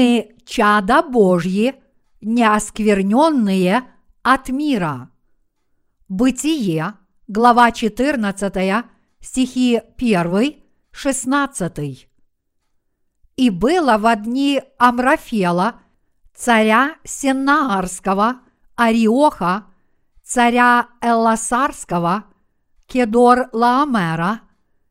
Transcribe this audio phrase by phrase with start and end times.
[0.00, 1.74] Мы чада Божьи,
[2.22, 3.82] неоскверненные
[4.22, 5.10] от мира.
[6.08, 6.94] Бытие,
[7.28, 8.86] глава 14,
[9.20, 10.54] стихи 1,
[10.90, 12.08] 16.
[13.36, 15.82] И было в дни Амрафела,
[16.32, 18.40] царя Сеннаарского,
[18.76, 19.66] Ариоха,
[20.22, 22.24] царя Элласарского,
[22.86, 24.40] Кедор Лаомера,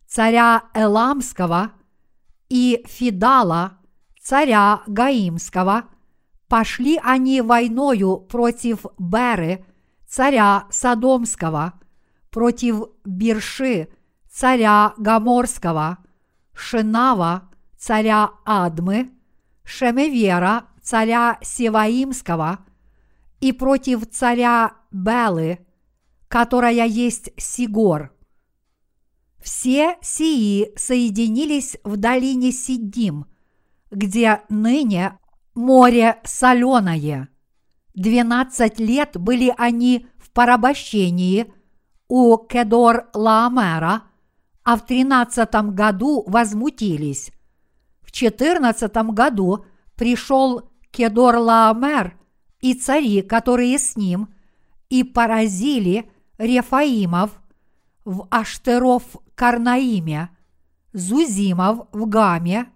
[0.05, 1.71] царя Эламского
[2.47, 3.78] и Фидала,
[4.29, 5.85] царя Гаимского,
[6.47, 9.65] пошли они войною против Беры,
[10.07, 11.73] царя Содомского,
[12.29, 13.89] против Бирши,
[14.29, 15.97] царя Гаморского,
[16.53, 19.09] Шинава, царя Адмы,
[19.63, 22.59] Шемевера, царя Севаимского,
[23.39, 25.66] и против царя Белы,
[26.27, 28.16] которая есть Сигор.
[29.41, 33.25] Все сии соединились в долине Сидим,
[33.91, 35.17] где ныне
[35.55, 37.29] море соленое.
[37.93, 41.51] Двенадцать лет были они в порабощении
[42.07, 44.01] у Кедор-Лаомера,
[44.63, 47.31] а в тринадцатом году возмутились.
[48.01, 52.13] В четырнадцатом году пришел Кедор-Лаомер
[52.61, 54.33] и цари, которые с ним,
[54.89, 57.39] и поразили Рефаимов
[58.05, 59.03] в Аштеров
[59.35, 60.29] Карнаиме,
[60.93, 62.67] Зузимов в Гаме,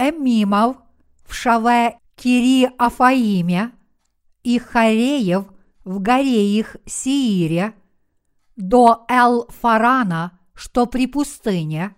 [0.00, 0.78] Эмимов
[1.26, 3.72] в Шаве Кири Афаиме
[4.42, 5.44] и Хареев
[5.84, 7.74] в горе их Сиире,
[8.56, 11.94] до Эл-Фарана, что при пустыне,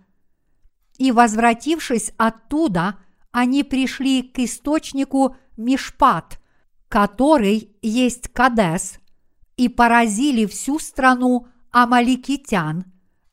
[0.98, 2.98] и, возвратившись оттуда,
[3.30, 6.40] они пришли к источнику Мишпат,
[6.88, 8.98] который есть Кадес,
[9.56, 12.84] и поразили всю страну амаликитян,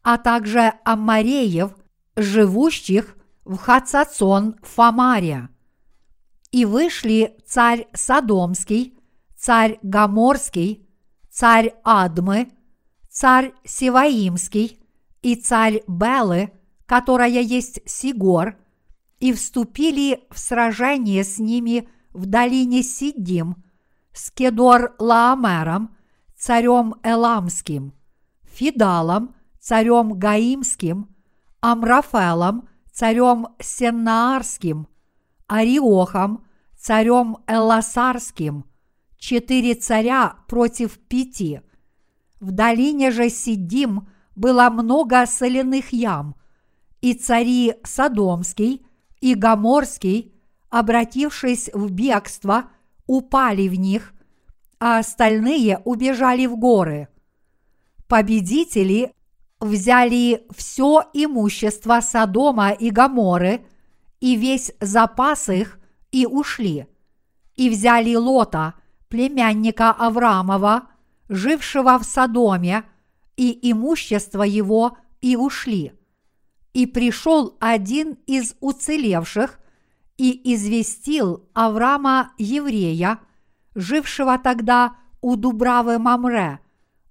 [0.04, 1.72] а также аммареев,
[2.16, 3.16] живущих
[3.50, 5.50] в Хацацон Фамаре.
[6.52, 8.98] И вышли царь Содомский,
[9.36, 10.88] царь Гаморский,
[11.32, 12.52] царь Адмы,
[13.10, 14.80] царь Севаимский
[15.24, 16.52] и царь Белы,
[16.86, 18.56] которая есть Сигор,
[19.20, 23.64] и вступили в сражение с ними в долине Сидим
[24.14, 25.96] с Кедор Лаомером,
[26.38, 27.94] царем Эламским,
[28.44, 31.10] Фидалом, царем Гаимским,
[31.62, 32.69] Амрафелом,
[33.00, 34.90] царем Сеннаарским,
[35.48, 36.44] Ариохом,
[36.78, 38.66] царем Элласарским,
[39.18, 41.62] четыре царя против пяти.
[42.42, 46.36] В долине же Сидим было много соляных ям,
[47.00, 48.86] и цари Содомский
[49.22, 50.34] и Гаморский,
[50.70, 52.66] обратившись в бегство,
[53.08, 54.14] упали в них,
[54.78, 57.08] а остальные убежали в горы.
[58.10, 59.14] Победители
[59.60, 63.66] взяли все имущество Содома и Гаморы
[64.20, 65.80] и весь запас их
[66.12, 66.88] и ушли.
[67.56, 68.76] И взяли Лота,
[69.10, 70.88] племянника Авраамова,
[71.28, 72.84] жившего в Содоме,
[73.36, 75.94] и имущество его и ушли.
[76.74, 79.60] И пришел один из уцелевших
[80.18, 83.20] и известил Авраама еврея,
[83.76, 86.60] жившего тогда у Дубравы Мамре,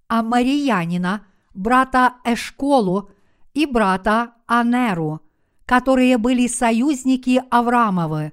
[0.06, 1.26] а Мариянина,
[1.58, 3.10] брата Эшколу
[3.52, 5.20] и брата Анеру,
[5.66, 8.32] которые были союзники Авраамовы.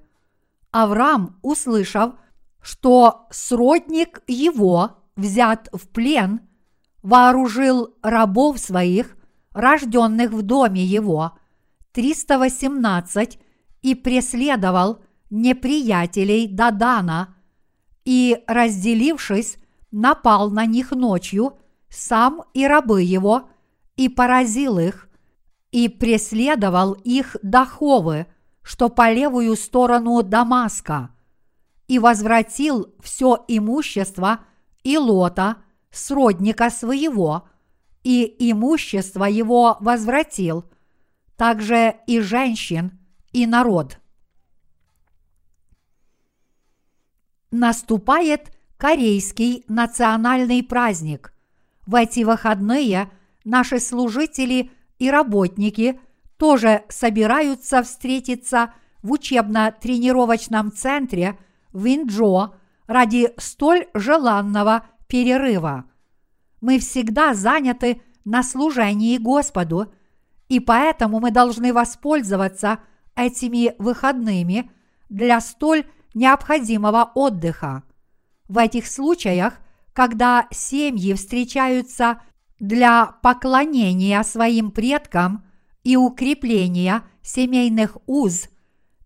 [0.72, 2.14] Авраам, услышав,
[2.62, 6.42] что сродник его взят в плен,
[7.02, 9.18] вооружил рабов своих,
[9.54, 11.32] рожденных в доме его,
[11.94, 13.40] 318,
[13.82, 15.00] и преследовал
[15.32, 17.36] неприятелей Дадана,
[18.04, 19.58] и, разделившись,
[19.92, 21.58] напал на них ночью,
[21.90, 23.50] сам и рабы его,
[23.96, 25.10] и поразил их,
[25.72, 28.28] и преследовал их до Ховы,
[28.62, 31.12] что по левую сторону Дамаска,
[31.88, 34.40] и возвратил все имущество
[34.84, 35.58] и Лота,
[35.92, 37.48] сродника своего,
[38.04, 40.66] и имущество его возвратил,
[41.38, 43.00] также и женщин,
[43.32, 44.00] и народ.
[47.52, 51.35] Наступает корейский национальный праздник.
[51.86, 53.12] В эти выходные
[53.44, 56.00] наши служители и работники
[56.38, 61.38] тоже собираются встретиться в учебно-тренировочном центре
[61.72, 62.54] в Инджо
[62.88, 65.86] ради столь желанного перерыва.
[66.62, 69.94] Мы всегда заняты на служении Господу,
[70.50, 72.80] и поэтому мы должны воспользоваться
[73.16, 74.72] этими выходными
[75.10, 77.84] для столь необходимого отдыха.
[78.48, 79.60] В этих случаях,
[79.96, 82.22] когда семьи встречаются
[82.60, 85.46] для поклонения своим предкам
[85.84, 88.50] и укрепления семейных уз,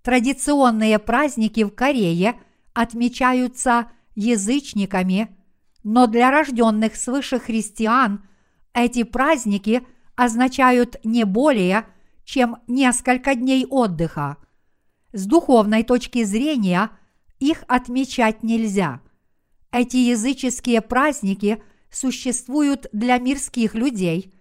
[0.01, 2.39] Традиционные праздники в Корее
[2.74, 5.38] отмечаются язычниками,
[5.83, 8.25] но для рожденных свыше христиан
[8.74, 11.86] эти праздники означают не более,
[12.24, 14.38] чем несколько дней отдыха.
[15.12, 16.89] С духовной точки зрения
[17.39, 19.01] их отмечать нельзя.
[19.71, 21.62] Эти языческие праздники
[21.92, 24.33] существуют для мирских людей,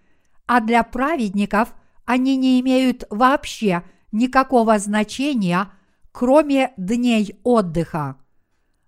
[0.47, 1.73] а для праведников
[2.05, 5.71] они не имеют вообще никакого значения,
[6.11, 8.17] кроме дней отдыха.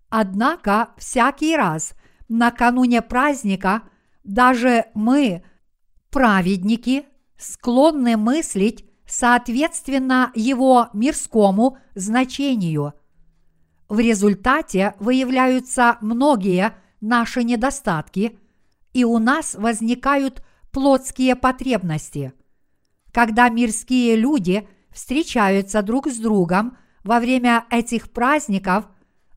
[0.10, 1.94] Однако всякий раз
[2.28, 3.84] накануне праздника
[4.24, 5.44] даже мы,
[6.10, 7.06] праведники,
[7.38, 12.94] склонны мыслить соответственно его мирскому значению.
[13.92, 18.40] В результате выявляются многие наши недостатки,
[18.94, 22.32] и у нас возникают плотские потребности.
[23.12, 28.88] Когда мирские люди встречаются друг с другом во время этих праздников,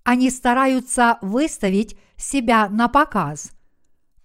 [0.04, 3.50] они стараются выставить себя на показ.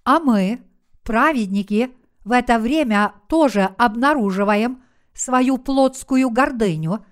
[0.03, 0.61] А мы,
[1.01, 1.89] праведники,
[2.23, 7.03] в это время тоже обнаруживаем свою плотскую гордыню,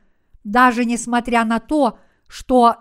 [0.44, 2.07] даже несмотря на то, что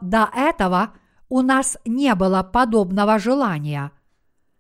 [0.01, 0.95] до этого
[1.29, 3.93] у нас не было подобного желания.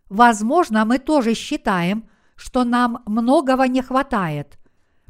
[0.08, 4.58] Возможно, мы тоже считаем, что нам многого не хватает.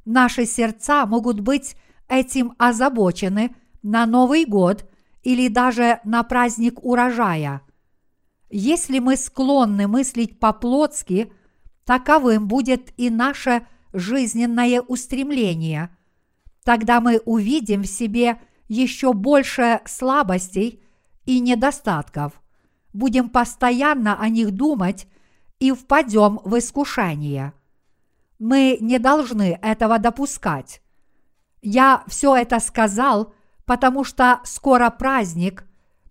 [0.04, 1.76] Наши сердца могут быть
[2.08, 4.88] этим озабочены на Новый год
[5.22, 7.62] или даже на праздник урожая.
[8.48, 11.32] Если мы склонны мыслить по-плотски,
[11.84, 15.90] таковым будет и наше жизненное устремление.
[16.64, 20.82] Тогда мы увидим в себе еще больше слабостей
[21.24, 22.40] и недостатков,
[22.92, 25.06] будем постоянно о них думать
[25.58, 27.52] и впадем в искушение.
[28.38, 30.82] Мы не должны этого допускать.
[31.62, 33.34] Я все это сказал,
[33.64, 35.64] потому что скоро праздник,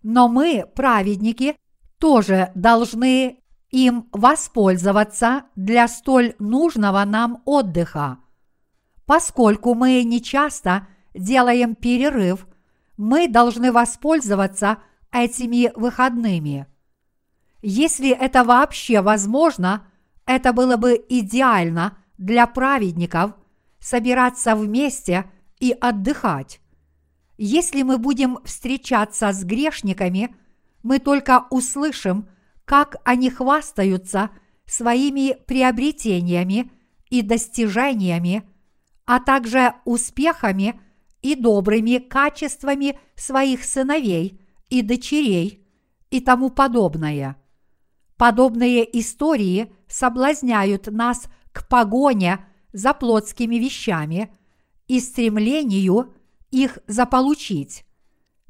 [0.04, 1.56] но мы, праведники,
[2.00, 3.40] тоже должны
[3.72, 8.20] им воспользоваться для столь нужного нам отдыха.
[9.06, 12.48] Поскольку мы не часто делаем перерыв,
[12.98, 14.78] мы должны воспользоваться
[15.12, 16.68] этими выходными.
[17.62, 19.88] Если это вообще возможно,
[20.26, 23.34] это было бы идеально для праведников
[23.80, 25.26] собираться вместе
[25.60, 26.60] и отдыхать.
[27.38, 30.36] Если мы будем встречаться с грешниками,
[30.84, 32.30] мы только услышим,
[32.64, 34.30] как они хвастаются
[34.66, 36.72] своими приобретениями
[37.10, 38.44] и достижениями,
[39.06, 40.80] а также успехами
[41.26, 44.40] и добрыми качествами своих сыновей
[44.70, 45.68] и дочерей
[46.12, 47.36] и тому подобное.
[48.16, 54.38] Подобные истории соблазняют нас к погоне за плотскими вещами
[54.88, 56.14] и стремлению
[56.52, 57.86] их заполучить.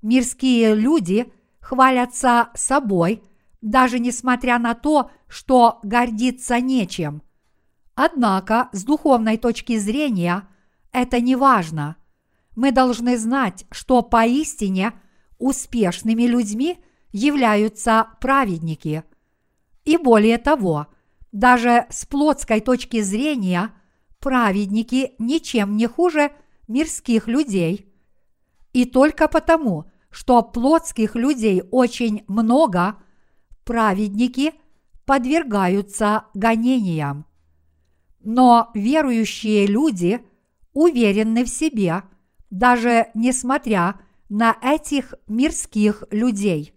[0.01, 1.31] Мирские люди
[1.61, 3.23] хвалятся собой,
[3.61, 7.21] даже несмотря на то, что гордиться нечем.
[7.95, 10.45] Однако, с духовной точки зрения,
[10.91, 11.95] это не важно–
[12.55, 14.93] мы должны знать, что поистине
[15.37, 16.79] успешными людьми
[17.11, 19.03] являются праведники.
[19.83, 20.87] И более того,
[21.31, 23.71] даже с плотской точки зрения
[24.19, 26.31] праведники ничем не хуже
[26.67, 27.93] мирских людей.
[28.73, 32.95] И только потому, что плотских людей очень много,
[33.63, 34.53] праведники
[35.05, 37.25] подвергаются гонениям.
[38.21, 40.21] Но верующие люди
[40.73, 42.03] уверены в себе–
[42.55, 46.73] даже несмотря на этих мирских людей.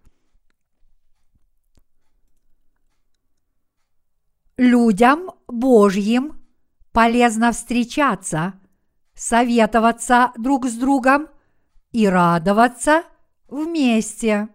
[4.56, 6.44] Людям Божьим
[6.90, 8.54] полезно встречаться,
[9.14, 11.28] советоваться друг с другом
[11.92, 13.04] и радоваться
[13.47, 14.49] вместе.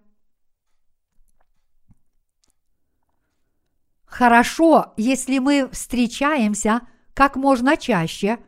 [4.03, 6.81] Хорошо, если мы встречаемся
[7.13, 8.39] как можно чаще,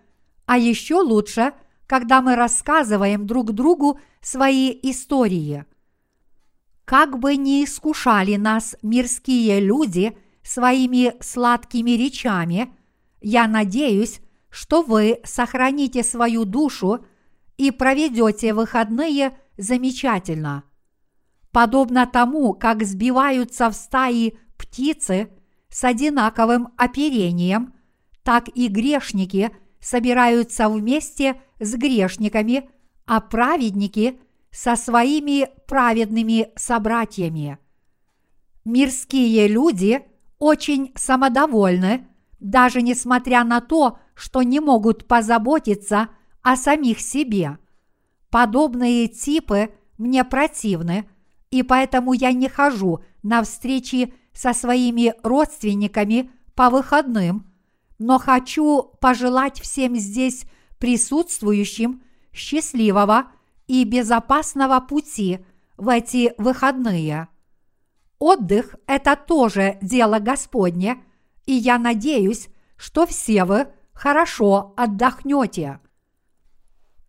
[0.46, 1.54] а еще лучше–
[1.88, 5.66] когда мы рассказываем друг другу свои истории.
[6.84, 12.74] Как бы ни искушали нас мирские люди своими сладкими речами,
[13.22, 17.06] я надеюсь, что вы сохраните свою душу
[17.58, 20.64] и проведете выходные замечательно.
[21.52, 25.30] Подобно тому, как сбиваются в стаи птицы
[25.70, 27.74] с одинаковым оперением,
[28.24, 32.70] так и грешники собираются вместе с грешниками,
[33.06, 34.20] а праведники
[34.52, 37.58] со своими праведными собратьями.
[38.64, 40.02] Мирские люди
[40.40, 42.08] очень самодовольны,
[42.40, 46.10] даже несмотря на то, что не могут позаботиться
[46.42, 47.58] о самих себе.
[48.30, 51.10] Подобные типы мне противны,
[51.52, 57.52] и поэтому я не хожу на встречи со своими родственниками по выходным,
[57.98, 60.46] но хочу пожелать всем здесь
[60.80, 62.04] присутствующим
[62.34, 63.28] счастливого
[63.68, 65.40] и безопасного пути
[65.78, 67.28] в эти выходные.
[68.20, 71.04] Отдых– это тоже дело Господне,
[71.46, 75.80] и я надеюсь, что все вы хорошо отдохнете.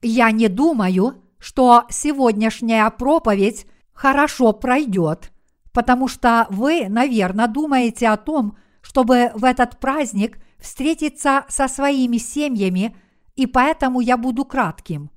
[0.02, 5.32] Я не думаю, что сегодняшняя проповедь хорошо пройдет,
[5.72, 12.96] потому что вы, наверное, думаете о том, чтобы в этот праздник встретиться со своими семьями,
[13.36, 15.10] и поэтому я буду кратким.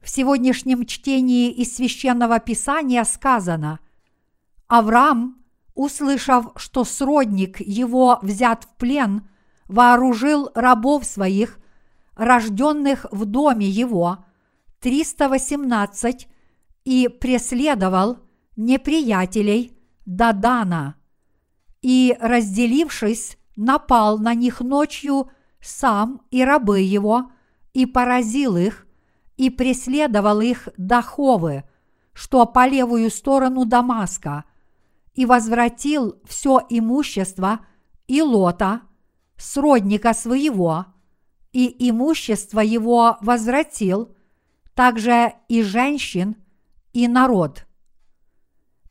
[0.00, 3.80] В сегодняшнем чтении из священного писания сказано
[4.68, 5.42] Авраам,
[5.74, 9.28] услышав, что сродник его взят в плен,
[9.66, 11.58] вооружил рабов своих,
[12.16, 14.24] рожденных в доме его,
[14.80, 16.28] 318,
[16.84, 18.18] и преследовал
[18.56, 19.72] неприятелей
[20.04, 20.96] Дадана.
[21.82, 25.30] И, разделившись, напал на них ночью
[25.64, 27.32] сам и рабы его,
[27.72, 28.86] и поразил их,
[29.36, 31.64] и преследовал их до Ховы,
[32.12, 34.44] что по левую сторону Дамаска,
[35.14, 37.60] и возвратил все имущество
[38.06, 38.82] и лота,
[39.36, 40.86] сродника своего,
[41.52, 44.14] и имущество его возвратил,
[44.74, 46.36] также и женщин,
[46.92, 47.66] и народ.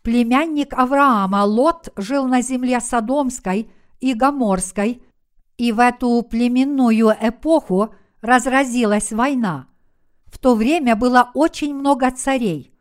[0.02, 5.02] Племянник Авраама Лот жил на земле Содомской и Гоморской,
[5.58, 9.68] и в эту племенную эпоху разразилась война.
[10.26, 12.74] В то время было очень много царей.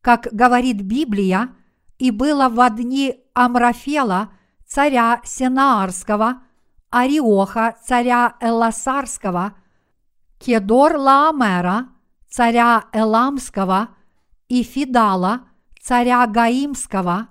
[0.00, 1.50] Как говорит Библия,
[1.98, 4.30] и было в дни Амрафела,
[4.66, 6.42] царя Сенаарского,
[6.90, 9.54] Ариоха, царя Эласарского,
[10.38, 11.88] Кедор Лаамера,
[12.28, 13.88] царя Эламского
[14.48, 15.42] и Фидала,
[15.80, 17.28] царя Гаимского,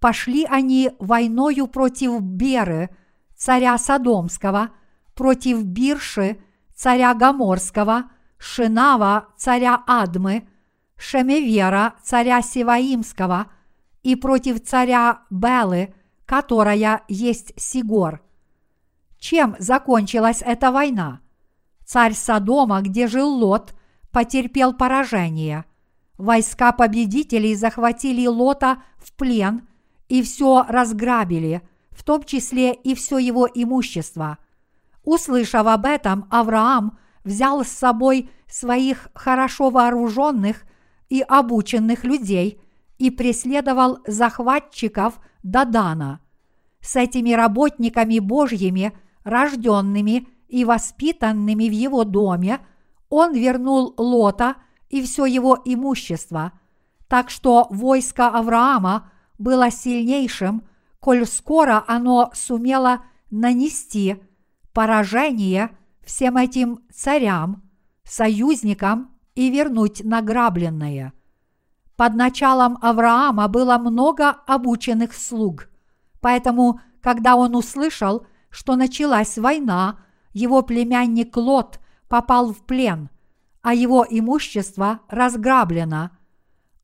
[0.00, 2.90] пошли они войною против Беры,
[3.44, 4.70] царя Содомского,
[5.14, 6.38] против Бирши,
[6.74, 8.04] царя Гаморского,
[8.38, 10.48] Шинава, царя Адмы,
[10.96, 13.48] Шемевера, царя Сиваимского,
[14.02, 15.92] и против царя Белы,
[16.24, 18.22] которая есть Сигор.
[19.18, 21.20] Чем закончилась эта война?
[21.84, 23.74] Царь Содома, где жил Лот,
[24.10, 25.66] потерпел поражение.
[26.16, 29.68] Войска победителей захватили Лота в плен
[30.08, 31.60] и все разграбили,
[31.94, 34.38] в том числе и все его имущество.
[35.04, 40.64] Услышав об этом, Авраам взял с собой своих хорошо вооруженных
[41.08, 42.60] и обученных людей
[42.98, 46.20] и преследовал захватчиков Дадана.
[46.80, 48.92] С этими работниками Божьими,
[49.24, 52.60] рожденными и воспитанными в его доме–
[53.16, 54.56] он вернул Лота
[54.88, 56.50] и все его имущество,
[57.06, 60.64] так что войско Авраама было сильнейшим,
[61.04, 64.22] коль скоро оно сумело нанести
[64.72, 67.62] поражение всем этим царям,
[68.04, 71.12] союзникам и вернуть награбленное.
[71.96, 75.68] Под началом Авраама было много обученных слуг,
[76.22, 79.98] поэтому, когда он услышал, что началась война,
[80.32, 83.10] его племянник Лот попал в плен,
[83.60, 86.12] а его имущество разграблено.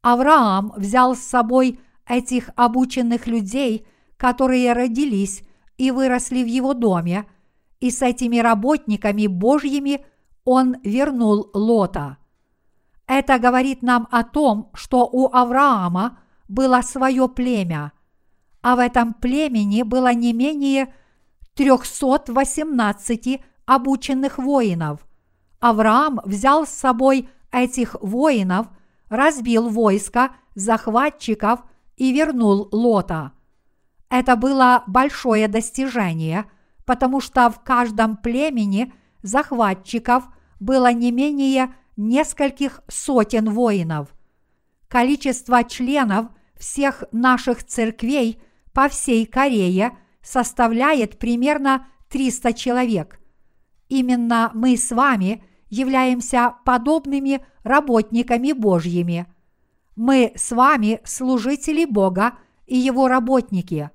[0.02, 3.86] Авраам взял с собой этих обученных людей,
[4.20, 5.42] которые родились
[5.78, 7.24] и выросли в его доме,
[7.80, 10.04] и с этими работниками Божьими
[10.44, 12.18] он вернул Лота.
[13.06, 17.92] Это говорит нам о том, что у Авраама было свое племя,
[18.60, 20.94] а в этом племени было не менее
[21.54, 25.04] 318 обученных воинов–
[25.60, 28.66] Авраам взял с собой этих воинов,
[29.08, 31.60] разбил войско захватчиков
[31.96, 33.32] и вернул Лота.
[34.10, 36.44] Это было большое достижение,
[36.84, 40.24] потому что в каждом племени захватчиков
[40.58, 44.08] было не менее нескольких сотен воинов.
[44.88, 46.26] Количество членов
[46.58, 48.42] всех наших церквей
[48.74, 53.20] по всей Корее составляет примерно 300 человек.
[53.88, 59.26] Именно мы с вами– являемся подобными работниками Божьими.
[59.96, 62.34] Мы с вами служители Бога
[62.66, 63.90] и Его работники.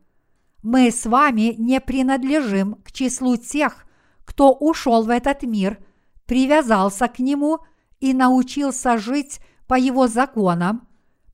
[0.66, 3.86] Мы с вами не принадлежим к числу тех,
[4.26, 5.78] кто ушел в этот мир,
[6.26, 7.60] привязался к Нему
[8.02, 10.88] и научился жить по Его законам,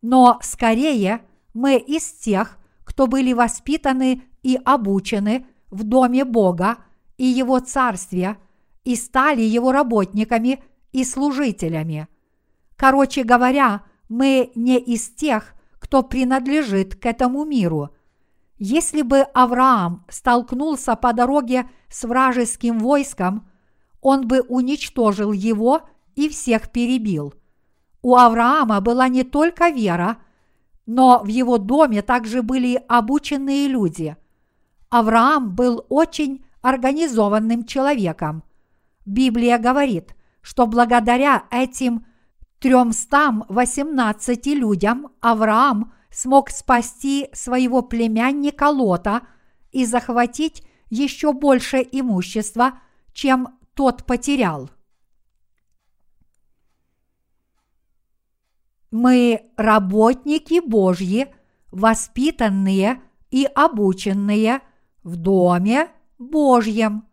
[0.04, 1.22] но скорее
[1.54, 6.78] мы из тех, кто были воспитаны и обучены в Доме Бога
[7.18, 8.38] и Его Царстве–
[8.84, 12.08] и стали его работниками и служителями.
[12.76, 17.90] Короче говоря, мы не из тех, кто принадлежит к этому миру.
[18.64, 23.50] Если бы Авраам столкнулся по дороге с вражеским войском,
[24.02, 25.82] он бы уничтожил его
[26.14, 27.34] и всех перебил.
[28.04, 30.18] У Авраама была не только вера,
[30.86, 34.16] но в его доме также были обученные люди.
[34.92, 38.44] Авраам был очень организованным человеком.
[39.08, 42.06] Библия говорит, что благодаря этим
[42.60, 49.22] 318 людям Авраам смог спасти своего племянника Лота
[49.72, 52.80] и захватить еще больше имущества,
[53.12, 54.70] чем тот потерял.
[58.92, 61.34] Мы работники Божьи,
[61.72, 63.02] воспитанные
[63.32, 64.62] и обученные
[65.02, 67.08] в Доме Божьем.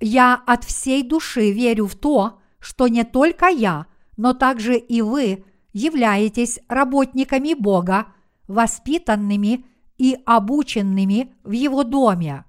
[0.00, 5.44] Я от всей души верю в то, что не только я, но также и вы
[5.72, 8.06] являетесь работниками Бога,
[8.46, 9.64] воспитанными
[9.98, 12.44] и обученными в Его доме.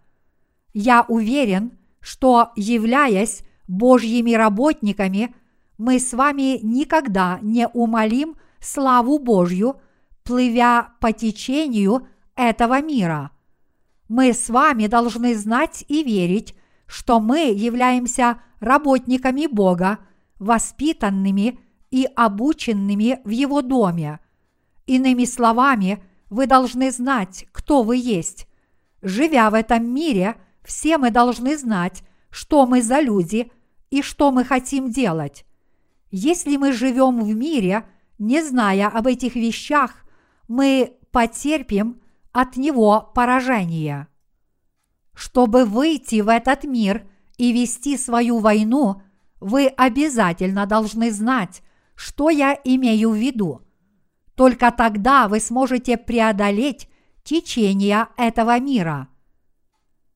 [0.73, 5.33] Я уверен, что, являясь Божьими работниками,
[5.77, 9.79] мы с вами никогда не умолим славу Божью,
[10.23, 13.31] плывя по течению этого мира.
[14.07, 16.55] Мы с вами должны знать и верить,
[16.85, 19.99] что мы являемся работниками Бога,
[20.39, 21.59] воспитанными
[21.91, 24.19] и обученными в Его доме.
[24.85, 28.47] Иными словами, вы должны знать, кто вы есть.
[29.01, 33.51] Живя в этом мире, все мы должны знать, что мы за люди
[33.89, 35.45] и что мы хотим делать.
[36.11, 37.85] Если мы живем в мире,
[38.17, 40.05] не зная об этих вещах,
[40.47, 44.07] мы потерпим от него поражение.
[45.13, 47.07] Чтобы выйти в этот мир
[47.37, 49.01] и вести свою войну,
[49.45, 51.61] вы обязательно должны знать,
[51.95, 53.61] что я имею в виду.
[54.35, 56.89] Только тогда вы сможете преодолеть
[57.23, 59.07] течение этого мира.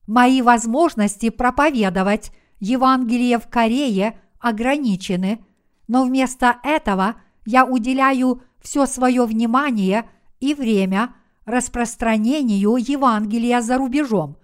[0.06, 5.44] Мои возможности проповедовать Евангелие в Корее ограничены–
[5.90, 11.16] но вместо этого я уделяю все свое внимание и время
[11.46, 14.36] распространению Евангелия за рубежом,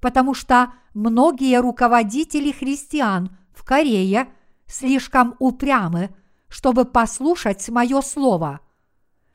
[0.00, 4.28] потому что многие руководители христиан в Корее
[4.66, 6.14] слишком упрямы,
[6.48, 8.60] чтобы послушать мое слово.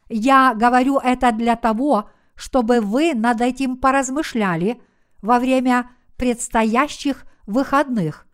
[0.10, 4.82] Я говорю это для того, чтобы вы над этим поразмышляли
[5.22, 8.28] во время предстоящих выходных.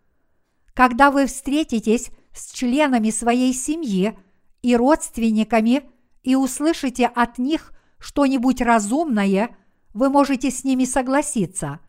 [0.74, 4.18] Когда вы встретитесь с членами своей семьи
[4.62, 5.84] и родственниками
[6.24, 9.56] и услышите от них что-нибудь разумное,
[9.94, 11.80] вы можете с ними согласиться.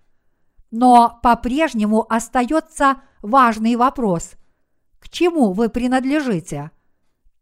[0.76, 4.32] Но по-прежнему остается важный вопрос–
[5.04, 6.70] к чему вы принадлежите?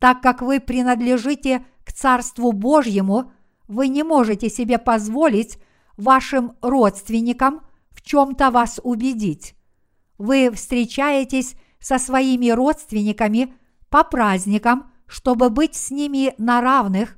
[0.00, 3.32] Так как вы принадлежите к Царству Божьему,
[3.68, 5.58] вы не можете себе позволить
[5.96, 9.54] вашим родственникам в чем-то вас убедить.
[10.18, 13.54] Вы встречаетесь со своими родственниками
[13.90, 17.16] по праздникам, чтобы быть с ними на равных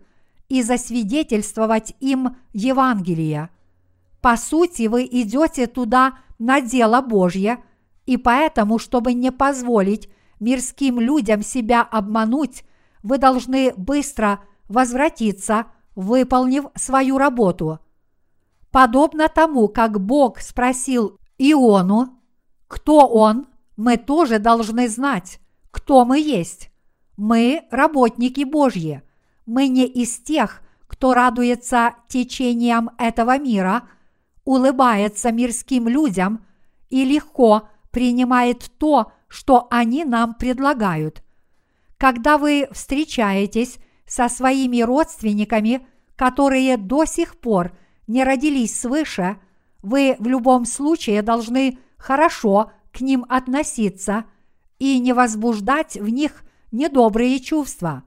[0.50, 3.48] и засвидетельствовать им Евангелие.
[4.24, 7.62] По сути, вы идете туда на дело Божье,
[8.06, 10.08] и поэтому, чтобы не позволить
[10.40, 12.64] мирским людям себя обмануть,
[13.02, 17.80] вы должны быстро возвратиться, выполнив свою работу.
[18.70, 22.18] Подобно тому, как Бог спросил Иону,
[22.66, 25.38] кто он, мы тоже должны знать,
[25.70, 26.70] кто мы есть.
[27.18, 29.02] Мы работники Божьи.
[29.44, 33.82] Мы не из тех, кто радуется течениям этого мира,
[34.44, 36.44] улыбается мирским людям
[36.90, 41.22] и легко принимает то, что они нам предлагают.
[41.96, 47.76] Когда вы встречаетесь со своими родственниками, которые до сих пор
[48.06, 49.38] не родились свыше,
[49.82, 54.24] вы в любом случае должны хорошо к ним относиться
[54.78, 58.04] и не возбуждать в них недобрые чувства.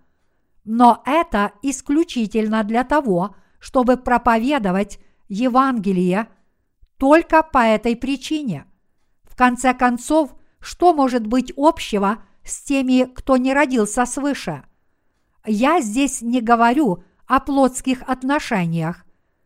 [0.64, 6.28] Но это исключительно для того, чтобы проповедовать Евангелие
[6.98, 8.66] только по этой причине.
[9.24, 14.64] В конце концов, что может быть общего с теми, кто не родился свыше?
[15.46, 19.06] Я здесь не говорю о плотских отношениях.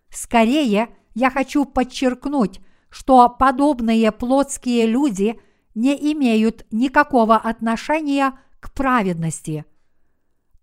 [0.10, 5.39] Скорее, я хочу подчеркнуть, что подобные плотские люди
[5.76, 9.65] не имеют никакого отношения к праведности.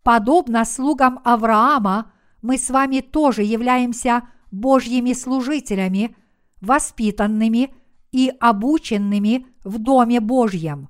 [0.02, 6.16] Подобно слугам Авраама, мы с вами тоже являемся Божьими служителями,
[6.61, 7.74] воспитанными
[8.12, 10.88] и обученными в Доме Божьем.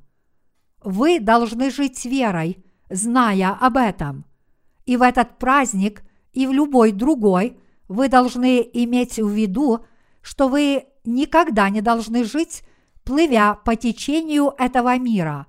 [0.82, 4.24] Вы должны жить верой, зная об этом.
[4.86, 9.84] И в этот праздник, и в любой другой вы должны иметь в виду,
[10.22, 12.62] что вы никогда не должны жить,
[13.04, 15.46] плывя по течению этого мира.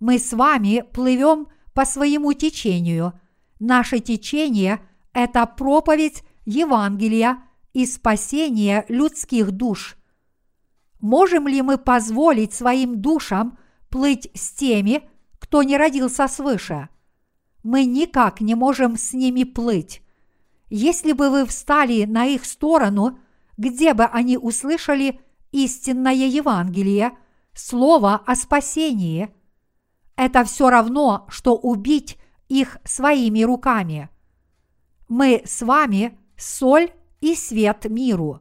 [0.00, 3.12] Мы с вами плывем по своему течению.
[3.58, 4.80] Наше течение–
[5.12, 9.96] это проповедь Евангелия и спасение людских душ.
[11.00, 13.56] Можем ли мы позволить своим душам
[13.88, 15.08] плыть с теми,
[15.38, 16.88] кто не родился свыше?
[17.62, 20.02] Мы никак не можем с ними плыть.
[20.68, 23.18] Если бы вы встали на их сторону,
[23.56, 25.20] где бы они услышали
[25.52, 27.12] истинное Евангелие,
[27.54, 29.32] слово о спасении,
[30.16, 34.08] это все равно, что убить их своими руками.
[35.08, 38.40] Мы с вами соль и свет миру.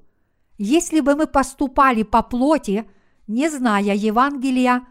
[0.58, 2.90] Если бы мы поступали по плоти,
[3.28, 4.88] не зная Евангелия,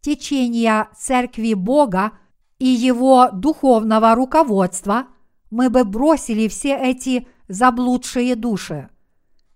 [0.00, 2.12] течения Церкви Бога
[2.58, 5.06] и его духовного руководства,
[5.50, 8.88] мы бы бросили все эти заблудшие души.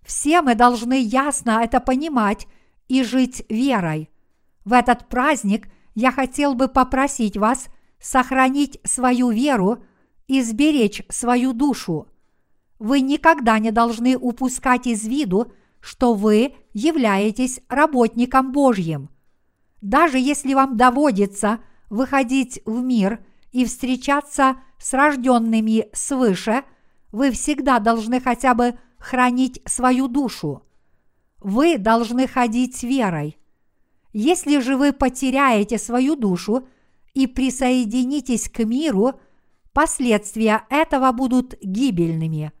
[0.05, 2.47] Все мы должны ясно это понимать
[2.87, 4.09] и жить верой.
[4.65, 7.67] В этот праздник я хотел бы попросить вас
[7.99, 9.83] сохранить свою веру
[10.27, 12.07] и сберечь свою душу.
[12.79, 19.09] Вы никогда не должны упускать из виду, что вы являетесь работником Божьим.
[19.81, 26.63] Даже если вам доводится выходить в мир и встречаться с рожденными свыше,
[27.11, 30.63] вы всегда должны хотя бы хранить свою душу.
[31.39, 33.37] Вы должны ходить верой.
[34.13, 36.67] Если же вы потеряете свою душу
[37.13, 39.19] и присоединитесь к миру,
[39.73, 42.51] последствия этого будут гибельными.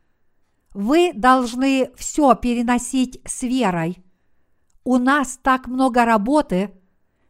[0.73, 4.03] Вы должны все переносить с верой.
[4.83, 6.71] У нас так много работы,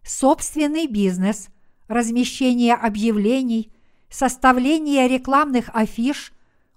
[0.03, 1.49] собственный бизнес,
[1.87, 3.71] размещение объявлений,
[4.09, 6.33] составление рекламных афиш,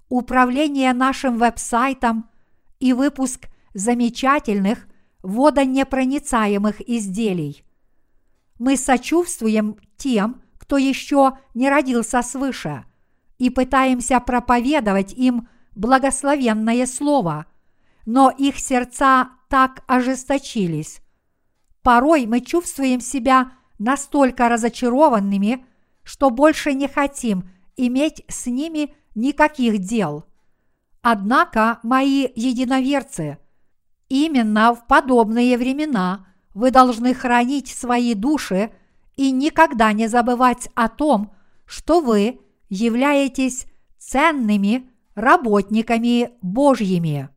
[0.09, 2.29] управление нашим веб-сайтом
[2.79, 4.87] и выпуск замечательных
[5.23, 7.65] водонепроницаемых изделий.
[8.59, 12.85] Мы сочувствуем тем, кто еще не родился свыше,
[13.39, 17.47] и пытаемся проповедовать им благословенное слово,
[18.07, 21.01] но их сердца так ожесточились.
[21.83, 25.65] Порой мы чувствуем себя настолько разочарованными,
[26.05, 30.25] что больше не хотим иметь с ними никаких дел.
[31.01, 33.39] Однако, мои единоверцы,
[34.09, 38.73] именно в подобные времена вы должны хранить свои души
[39.17, 41.33] и никогда не забывать о том,
[41.67, 43.67] что вы являетесь
[43.99, 47.29] ценными работниками Божьими.